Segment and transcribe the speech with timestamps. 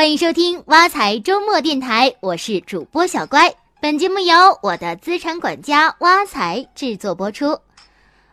[0.00, 3.52] 欢迎收听挖财周末电台，我是主播小乖。
[3.82, 7.58] 本节目由我的资产管家挖财制作播出。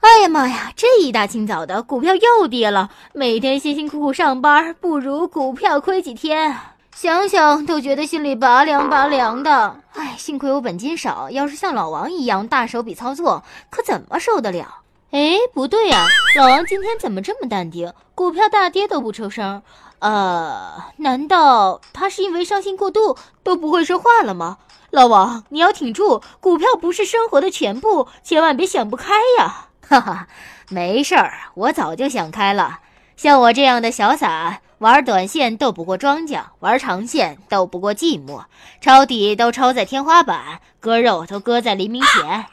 [0.00, 6.54] 哎呀妈呀，这一大清早的股票又跌了，每天辛辛苦苦上班，不如股票亏几天，
[6.94, 9.74] 想想都觉得心里拔凉拔凉的。
[9.94, 14.80] 哎，幸亏我本金少，要是像老王一样大手笔操作，可怎么受得了？
[15.12, 16.06] 哎，不对呀，
[16.36, 17.90] 老王今天怎么这么淡定？
[18.14, 19.62] 股票大跌都不出声。
[20.04, 24.58] 呃，难道他是因为伤心过度都不会说话了吗？
[24.90, 29.68] 老王，你要挺住，股票不是生活的全部，千万别想不开呀！
[29.80, 30.28] 哈哈，
[30.68, 32.80] 没事儿，我早就想开了。
[33.16, 38.44] 像我这样的小散，玩短线斗不过庄家，玩长线斗不过寂寞，
[38.82, 42.44] 抄底都抄在天花板，割肉都割在黎明前，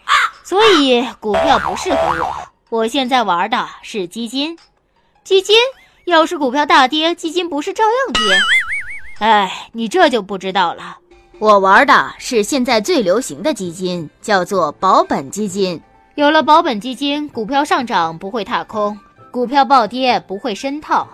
[0.45, 2.33] 所以股票不适合我。
[2.69, 4.57] 我现在玩的是基金，
[5.25, 5.57] 基金。
[6.05, 8.21] 要是股票大跌，基金不是照样跌？
[9.19, 10.97] 哎，你这就不知道了。
[11.39, 15.81] 我玩的是现在最流行的基金，叫做保本基金。
[16.15, 18.99] 有了保本基金，股票上涨不会踏空，
[19.31, 21.07] 股票暴跌不会深套。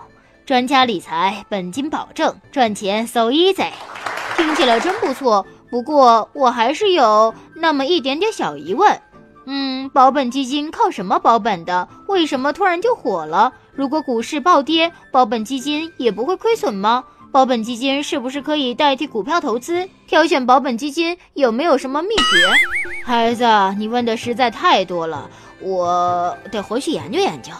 [0.44, 3.70] 专家理财，本金保证，赚钱 so easy。
[4.36, 9.00] 听起来真不错，不过我还是有那么一点点小疑问。
[9.46, 11.88] 嗯，保本基金靠什么保本的？
[12.06, 13.52] 为什么突然就火了？
[13.78, 17.04] 如果股市暴跌，保本基金也不会亏损吗？
[17.30, 19.88] 保本基金是不是可以代替股票投资？
[20.08, 23.04] 挑选保本基金有没有什么秘诀？
[23.04, 23.44] 孩子，
[23.78, 27.52] 你问的实在太多了，我得回去研究研究。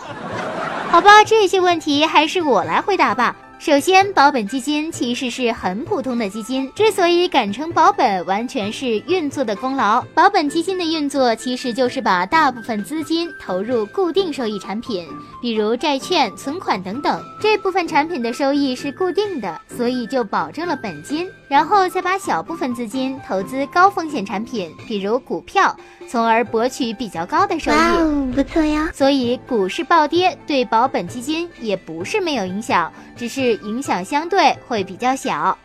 [0.90, 3.36] 好吧，这些问题还是我来回答吧。
[3.58, 10.00] 首先，保本基金其实是很普通的基金，之所以敢称保本，完全是运作的功劳。
[10.14, 15.04] 保本基金的运作其实就是把大部分资金投入固定收益产品，
[15.42, 17.20] 比如债券、存款等等。
[17.42, 25.76] 这部分产品的收益是固定的，所以就保证了本金，然后再把小部分资金投资高风险产品，比如股票，
[26.08, 27.74] 从而博取比较高的收益。
[27.74, 28.88] 哇哦，不错呀！
[28.94, 33.47] 所以股市暴跌对保本基金也不是没有影响，只是。
[33.56, 35.56] 影响相对会比较小。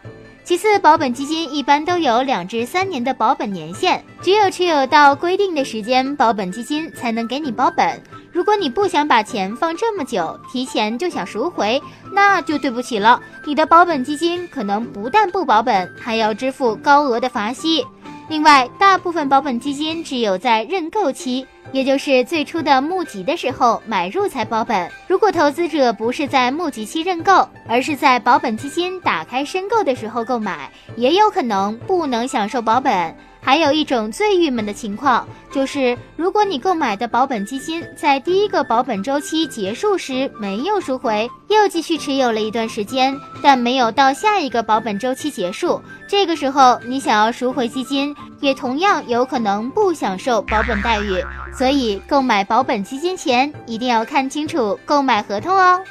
[0.44, 8.02] 其次，保本基金一般都有两至三年的保本年限，只有持有到规定的时间，保本基金才能给你保本。
[8.34, 17.86] 如果你不想把钱放这么久，提前就想赎回，那就对不起了，你的保本基金可能不但不保本，还要支付高额的罚息。
[18.28, 21.46] 另外，大部分保本基金只有在认购期。
[21.72, 24.88] 也就是最初的募集的时候买入才保本。
[25.08, 33.16] 如果投资者不是在募集期认购，而是在保本基金打开申购的时候购买，也有可能不能享受保本。
[33.44, 51.22] 还有一种最郁闷的情况，就是如果你购买的保本基金在第一个保本周期结束时没有赎回，又继续持有了一段时间，但没有到下一个保本周期结束，这个时候你想要赎回基金，也同样有可能不享受保本待遇。
[51.56, 55.82] 所以购买保本基金前一定要看清楚购买合同哦。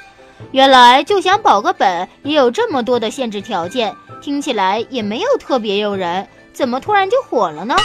[0.50, 6.26] 原来就想保个本也有这么多的限制条件，听起来也没有特别诱人。
[6.54, 7.76] 怎么突然就火了呢？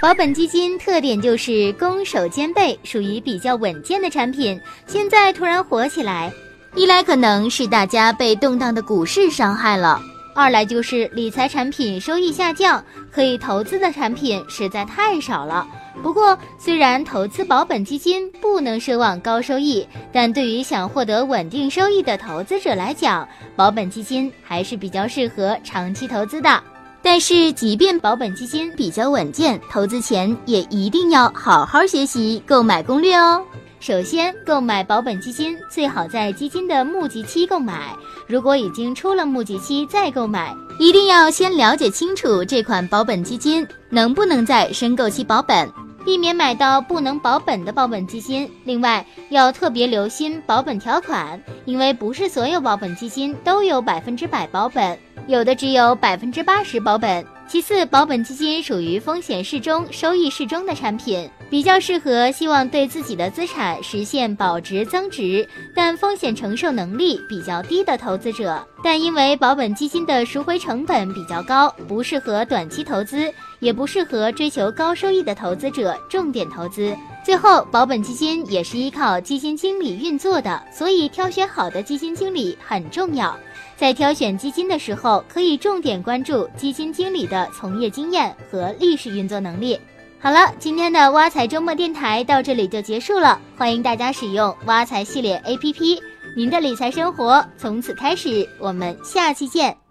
[0.00, 4.60] 保本基金特点就是攻守兼备，属于比较稳健的产品。
[4.86, 6.32] 现在突然火起来，
[6.74, 10.00] 一来可能是大家被动荡的股市伤害了，
[10.34, 15.66] 二来就是理财产品收益下降，可以投资的产品实在太少了。
[16.02, 26.62] 不过，虽然投资保本基金不能奢望高收益，但对于想获得稳定收益的投资者来讲，保本基金还是比较适合长期投资的。
[27.02, 33.42] 但是，即便保本基金比较稳健，投资前也一定要好好学习购买攻略哦。
[33.80, 37.94] 首先，购买保本基金最好在基金的募集期购买。
[38.26, 45.70] 如果已经出了募集期再购买，一定要先了解清楚这款保本基金能不能在申购期保本，
[46.08, 48.50] 避免买到不能保本的保本基金。
[48.64, 54.98] 另外，要特别留心保本条款，因为不是所有保本基金都有百分之百保本。
[55.26, 57.22] 有的只有百分之八十保本。
[57.46, 68.66] 其次，保本基金属于风险适中、收益适中的产品，比较适合希望对自己的资产实现保值增值，但风险承受能力比较低的投资者。
[68.82, 76.96] 但因为保本基金的赎回成本比较高，不适合短期投资，也不适合追求高收益的投资者重点投资。
[77.24, 83.36] 最后，保本基金也是依靠基金经理运作的，所以挑选好的基金经理很重要。
[83.76, 89.78] 在挑选基金的时候，可以重点关注基金经理的从业经验和历史运作能力。
[90.20, 96.00] 好了，今天的挖财周末电台到这里就结束了，欢迎大家使用挖财系列 APP，
[96.36, 98.48] 您的理财生活从此开始。
[98.58, 99.87] 我们下期见。